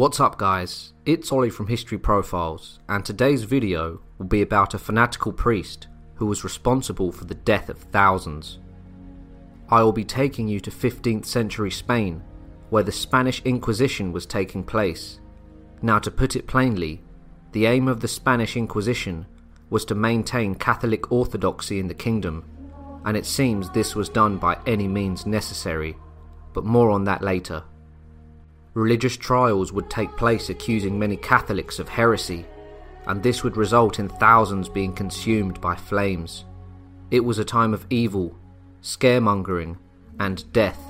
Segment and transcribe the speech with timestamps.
[0.00, 4.78] What's up guys, it's Ollie from History Profiles and today's video will be about a
[4.78, 8.60] fanatical priest who was responsible for the death of thousands.
[9.68, 12.22] I will be taking you to 15th century Spain
[12.70, 15.20] where the Spanish Inquisition was taking place.
[15.82, 17.02] Now to put it plainly,
[17.52, 19.26] the aim of the Spanish Inquisition
[19.68, 22.42] was to maintain Catholic orthodoxy in the kingdom
[23.04, 25.94] and it seems this was done by any means necessary,
[26.54, 27.64] but more on that later.
[28.80, 32.46] Religious trials would take place accusing many Catholics of heresy,
[33.06, 36.46] and this would result in thousands being consumed by flames.
[37.10, 38.34] It was a time of evil,
[38.80, 39.76] scaremongering,
[40.18, 40.80] and death.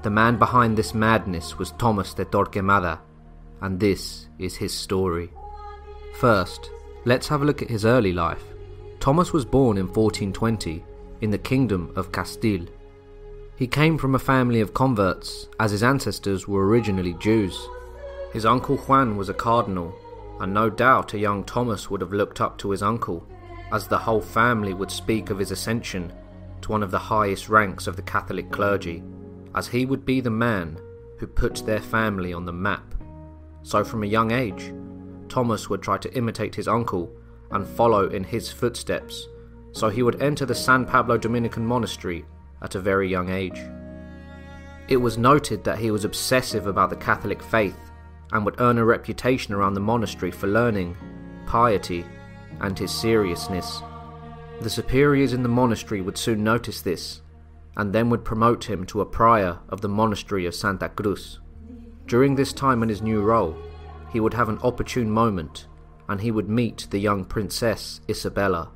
[0.00, 2.98] The man behind this madness was Thomas de Torquemada,
[3.60, 5.28] and this is his story.
[6.14, 6.70] First,
[7.04, 8.44] let's have a look at his early life.
[9.00, 10.82] Thomas was born in 1420
[11.20, 12.64] in the kingdom of Castile.
[13.58, 17.58] He came from a family of converts, as his ancestors were originally Jews.
[18.32, 19.92] His uncle Juan was a cardinal,
[20.38, 23.26] and no doubt a young Thomas would have looked up to his uncle,
[23.72, 26.12] as the whole family would speak of his ascension
[26.60, 29.02] to one of the highest ranks of the Catholic clergy,
[29.56, 30.78] as he would be the man
[31.16, 32.94] who put their family on the map.
[33.64, 34.72] So, from a young age,
[35.28, 37.12] Thomas would try to imitate his uncle
[37.50, 39.26] and follow in his footsteps,
[39.72, 42.24] so he would enter the San Pablo Dominican monastery
[42.62, 43.60] at a very young age.
[44.88, 47.78] It was noted that he was obsessive about the Catholic faith
[48.32, 50.96] and would earn a reputation around the monastery for learning,
[51.46, 52.04] piety,
[52.60, 53.82] and his seriousness.
[54.60, 57.22] The superiors in the monastery would soon notice this
[57.76, 61.38] and then would promote him to a prior of the monastery of Santa Cruz.
[62.06, 63.56] During this time in his new role,
[64.10, 65.66] he would have an opportune moment
[66.08, 68.72] and he would meet the young princess Isabella.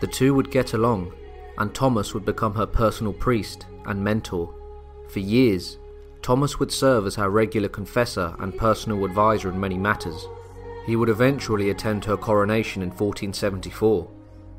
[0.00, 1.12] The two would get along
[1.58, 4.54] and Thomas would become her personal priest and mentor.
[5.08, 5.78] For years,
[6.22, 10.26] Thomas would serve as her regular confessor and personal advisor in many matters.
[10.86, 14.08] He would eventually attend her coronation in 1474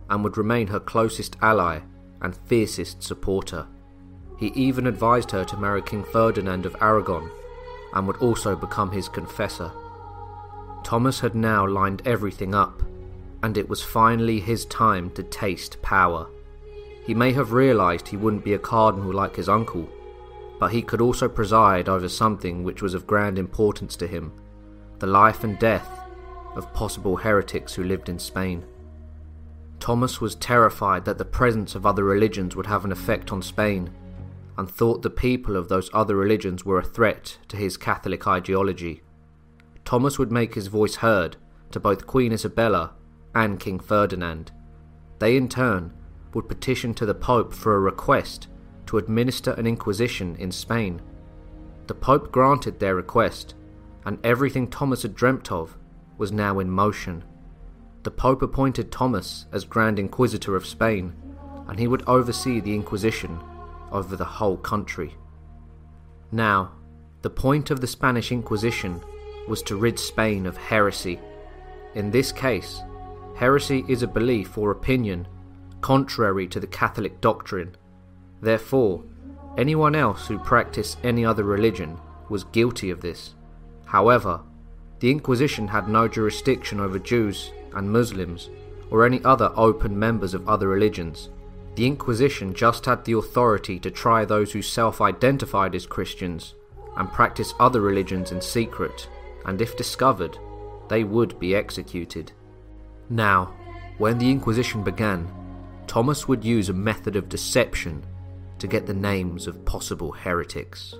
[0.09, 1.79] and would remain her closest ally
[2.21, 3.67] and fiercest supporter.
[4.37, 7.29] He even advised her to marry King Ferdinand of Aragon
[7.93, 9.71] and would also become his confessor.
[10.83, 12.83] Thomas had now lined everything up,
[13.41, 16.27] and it was finally his time to taste power.
[17.05, 19.89] He may have realised he wouldn't be a cardinal like his uncle,
[20.59, 24.31] but he could also preside over something which was of grand importance to him
[24.99, 25.99] the life and death
[26.55, 28.63] of possible heretics who lived in Spain.
[29.81, 33.91] Thomas was terrified that the presence of other religions would have an effect on Spain,
[34.57, 39.01] and thought the people of those other religions were a threat to his Catholic ideology.
[39.83, 41.35] Thomas would make his voice heard
[41.71, 42.93] to both Queen Isabella
[43.35, 44.53] and King Ferdinand.
[45.19, 45.91] They in turn
[46.33, 48.47] would petition to the Pope for a request
[48.87, 51.01] to administer an inquisition in Spain.
[51.87, 53.55] The Pope granted their request,
[54.05, 55.77] and everything Thomas had dreamt of
[56.17, 57.23] was now in motion.
[58.03, 61.13] The Pope appointed Thomas as Grand Inquisitor of Spain,
[61.67, 63.39] and he would oversee the Inquisition
[63.91, 65.15] over the whole country.
[66.31, 66.71] Now,
[67.21, 69.01] the point of the Spanish Inquisition
[69.47, 71.19] was to rid Spain of heresy.
[71.95, 72.81] In this case,
[73.35, 75.27] heresy is a belief or opinion
[75.83, 77.75] contrary to the Catholic doctrine.
[78.41, 79.03] Therefore,
[79.57, 81.99] anyone else who practiced any other religion
[82.29, 83.35] was guilty of this.
[83.85, 84.39] However,
[85.01, 88.49] the Inquisition had no jurisdiction over Jews and Muslims
[88.89, 91.29] or any other open members of other religions.
[91.75, 96.53] The Inquisition just had the authority to try those who self identified as Christians
[96.95, 99.09] and practice other religions in secret,
[99.45, 100.37] and if discovered,
[100.87, 102.31] they would be executed.
[103.09, 103.53] Now,
[103.97, 105.27] when the Inquisition began,
[105.93, 108.03] Thomas would use a method of deception
[108.57, 110.95] to get the names of possible heretics.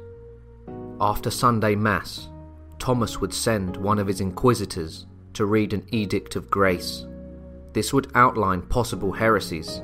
[1.01, 2.29] After Sunday Mass,
[2.77, 7.07] Thomas would send one of his inquisitors to read an edict of grace.
[7.73, 9.81] This would outline possible heresies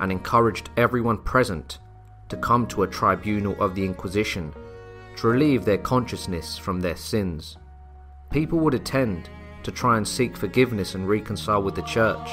[0.00, 1.78] and encouraged everyone present
[2.30, 4.54] to come to a tribunal of the Inquisition
[5.16, 7.58] to relieve their consciousness from their sins.
[8.30, 9.28] People would attend
[9.64, 12.30] to try and seek forgiveness and reconcile with the Church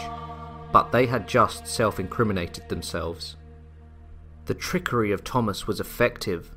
[0.73, 3.37] but they had just self incriminated themselves.
[4.45, 6.51] The trickery of Thomas was effective,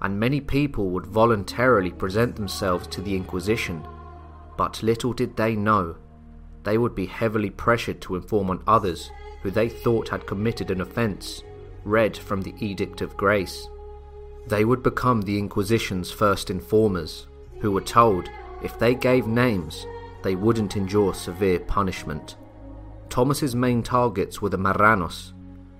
[0.00, 3.86] and many people would voluntarily present themselves to the Inquisition,
[4.56, 5.96] but little did they know
[6.64, 9.10] they would be heavily pressured to inform on others
[9.42, 11.44] who they thought had committed an offence,
[11.84, 13.68] read from the Edict of Grace.
[14.48, 17.26] They would become the Inquisition's first informers,
[17.60, 18.30] who were told
[18.62, 19.86] if they gave names,
[20.22, 22.36] they wouldn't endure severe punishment.
[23.10, 25.32] Thomas's main targets were the Marranos,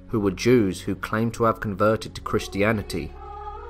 [0.09, 3.13] who were Jews who claimed to have converted to Christianity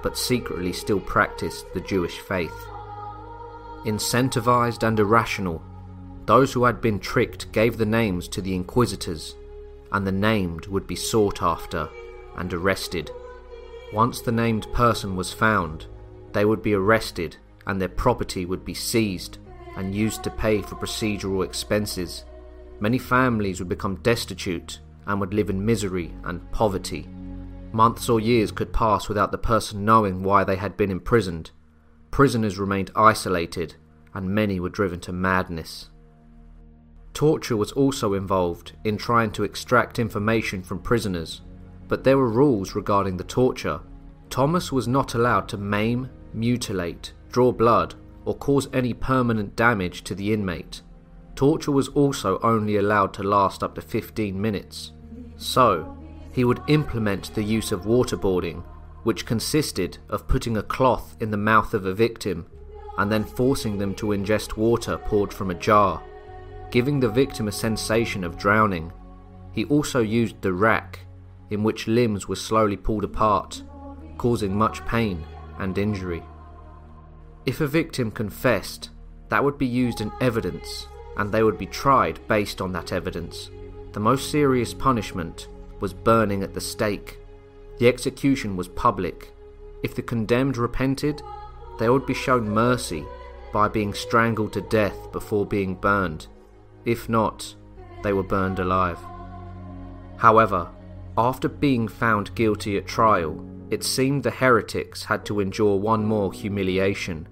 [0.02, 2.66] but secretly still practiced the Jewish faith.
[3.84, 5.62] Incentivized and irrational,
[6.26, 9.34] those who had been tricked gave the names to the inquisitors,
[9.92, 11.88] and the named would be sought after
[12.36, 13.10] and arrested.
[13.92, 15.86] Once the named person was found,
[16.32, 19.38] they would be arrested and their property would be seized
[19.76, 22.24] and used to pay for procedural expenses.
[22.80, 27.08] Many families would become destitute and would live in misery and poverty.
[27.72, 31.50] Months or years could pass without the person knowing why they had been imprisoned.
[32.10, 33.74] Prisoners remained isolated,
[34.14, 35.90] and many were driven to madness.
[37.12, 41.42] Torture was also involved in trying to extract information from prisoners,
[41.88, 43.80] but there were rules regarding the torture.
[44.30, 50.14] Thomas was not allowed to maim, mutilate, draw blood, or cause any permanent damage to
[50.14, 50.82] the inmate.
[51.38, 54.90] Torture was also only allowed to last up to 15 minutes.
[55.36, 55.96] So,
[56.32, 58.64] he would implement the use of waterboarding,
[59.04, 62.46] which consisted of putting a cloth in the mouth of a victim
[62.98, 66.02] and then forcing them to ingest water poured from a jar,
[66.72, 68.92] giving the victim a sensation of drowning.
[69.52, 71.06] He also used the rack,
[71.50, 73.62] in which limbs were slowly pulled apart,
[74.16, 75.24] causing much pain
[75.60, 76.24] and injury.
[77.46, 78.90] If a victim confessed,
[79.28, 80.88] that would be used in evidence
[81.18, 83.50] and they would be tried based on that evidence.
[83.92, 85.48] The most serious punishment
[85.80, 87.18] was burning at the stake.
[87.78, 89.32] The execution was public.
[89.82, 91.22] If the condemned repented,
[91.78, 93.04] they would be shown mercy
[93.52, 96.26] by being strangled to death before being burned.
[96.84, 97.54] If not,
[98.02, 98.98] they were burned alive.
[100.16, 100.68] However,
[101.16, 106.32] after being found guilty at trial, it seemed the heretics had to endure one more
[106.32, 107.26] humiliation.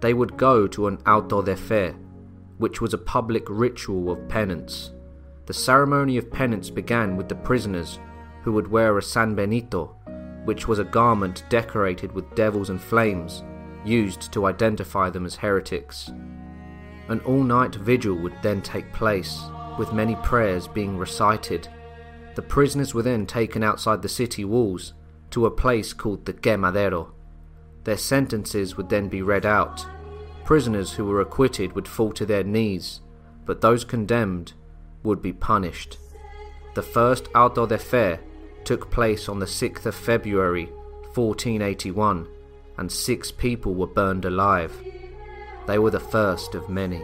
[0.00, 1.94] They would go to an auto de fe,
[2.58, 4.92] which was a public ritual of penance.
[5.46, 7.98] The ceremony of penance began with the prisoners,
[8.42, 9.96] who would wear a San Benito,
[10.44, 13.42] which was a garment decorated with devils and flames,
[13.84, 16.10] used to identify them as heretics.
[17.08, 19.40] An all night vigil would then take place,
[19.78, 21.68] with many prayers being recited.
[22.34, 24.94] The prisoners were then taken outside the city walls
[25.30, 27.12] to a place called the Quemadero.
[27.84, 29.86] Their sentences would then be read out.
[30.46, 33.00] Prisoners who were acquitted would fall to their knees,
[33.44, 34.52] but those condemned
[35.02, 35.98] would be punished.
[36.74, 38.20] The first auto de fe
[38.64, 40.66] took place on the 6th of February
[41.14, 42.28] 1481
[42.78, 44.72] and six people were burned alive.
[45.66, 47.02] They were the first of many.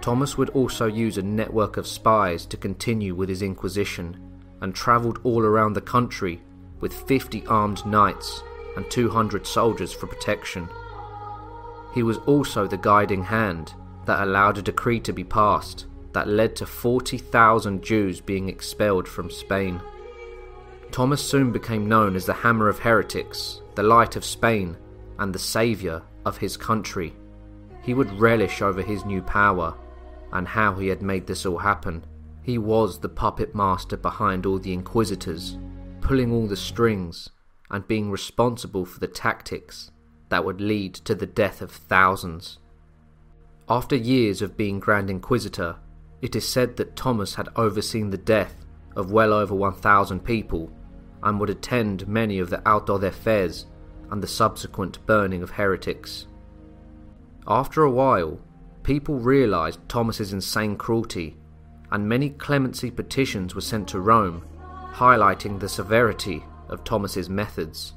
[0.00, 4.16] Thomas would also use a network of spies to continue with his inquisition
[4.60, 6.40] and travelled all around the country
[6.78, 8.44] with 50 armed knights
[8.76, 10.68] and 200 soldiers for protection.
[11.96, 13.72] He was also the guiding hand
[14.04, 19.30] that allowed a decree to be passed that led to 40,000 Jews being expelled from
[19.30, 19.80] Spain.
[20.90, 24.76] Thomas soon became known as the Hammer of Heretics the light of Spain,
[25.18, 27.14] and the saviour of his country.
[27.80, 29.74] He would relish over his new power
[30.32, 32.04] and how he had made this all happen.
[32.42, 35.56] He was the puppet master behind all the inquisitors,
[36.02, 37.30] pulling all the strings
[37.70, 39.90] and being responsible for the tactics
[40.28, 42.58] that would lead to the death of thousands.
[43.68, 45.76] After years of being Grand Inquisitor,
[46.22, 48.64] it is said that Thomas had overseen the death
[48.94, 50.72] of well over 1,000 people
[51.22, 53.66] and would attend many of the auto de fes
[54.10, 56.26] and the subsequent burning of heretics.
[57.46, 58.40] After a while,
[58.82, 61.36] people realised Thomas's insane cruelty,
[61.90, 64.44] and many clemency petitions were sent to Rome,
[64.92, 67.94] highlighting the severity of Thomas's methods.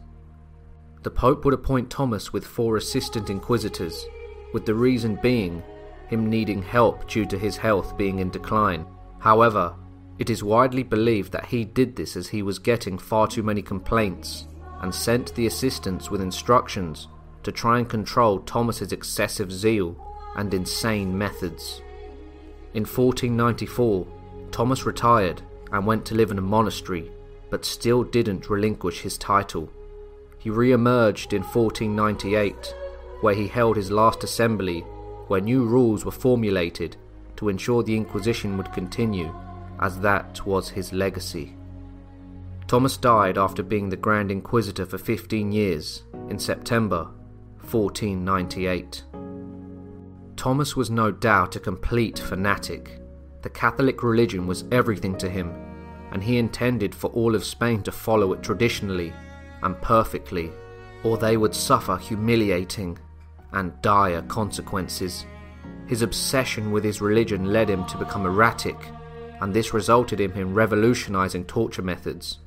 [1.04, 4.06] The Pope would appoint Thomas with four assistant inquisitors,
[4.54, 5.64] with the reason being
[6.08, 8.86] him needing help due to his health being in decline.
[9.20, 9.76] However,
[10.18, 13.62] it is widely believed that he did this as he was getting far too many
[13.62, 14.48] complaints
[14.82, 17.08] and sent the assistants with instructions
[17.44, 19.96] to try and control Thomas's excessive zeal
[20.36, 21.82] and insane methods.
[22.74, 24.08] In 1494,
[24.52, 25.42] Thomas retired
[25.72, 27.12] and went to live in a monastery,
[27.50, 29.72] but still didn't relinquish his title.
[30.40, 32.74] He re emerged in 1498,
[33.20, 34.82] where he held his last assembly,
[35.28, 36.96] where new rules were formulated
[37.36, 39.34] to ensure the Inquisition would continue
[39.80, 41.56] as that was his legacy.
[42.68, 47.10] Thomas died after being the Grand Inquisitor for 15 years in September
[47.72, 49.04] 1498.
[50.36, 53.02] Thomas was no doubt a complete fanatic.
[53.42, 55.54] The Catholic religion was everything to him,
[56.12, 59.14] and he intended for all of Spain to follow it traditionally
[59.64, 60.52] and perfectly,
[61.04, 62.98] or they would suffer humiliating
[63.52, 65.26] and dire consequences.
[65.88, 68.78] His obsession with his religion led him to become erratic
[69.42, 72.40] and this resulted in him revolutionizing torture methods.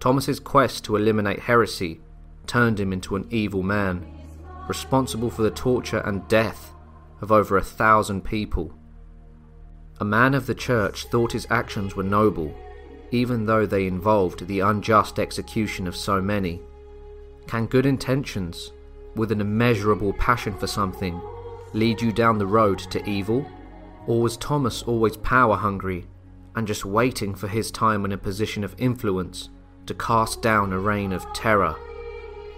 [0.00, 2.00] Thomas's quest to eliminate heresy
[2.46, 4.06] turned him into an evil man.
[4.68, 6.72] responsible for the torture and death
[7.20, 8.72] of over a thousand people.
[9.98, 12.54] A man of the church thought his actions were noble,
[13.12, 16.60] even though they involved the unjust execution of so many.
[17.46, 18.72] Can good intentions,
[19.14, 21.20] with an immeasurable passion for something,
[21.74, 23.46] lead you down the road to evil?
[24.06, 26.06] Or was Thomas always power hungry
[26.56, 29.50] and just waiting for his time in a position of influence
[29.86, 31.76] to cast down a reign of terror?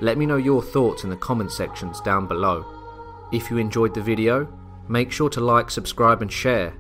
[0.01, 2.65] Let me know your thoughts in the comment sections down below.
[3.33, 4.49] If you enjoyed the video,
[4.89, 6.75] make sure to like, subscribe and share,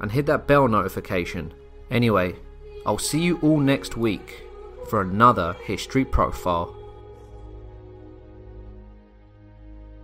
[0.00, 1.52] and hit that bell notification.
[1.90, 2.34] Anyway,
[2.86, 4.44] I'll see you all next week
[4.88, 6.79] for another history profile.